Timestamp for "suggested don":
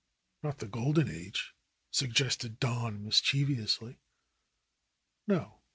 1.91-3.03